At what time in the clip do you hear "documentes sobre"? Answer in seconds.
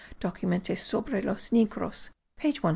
0.19-1.21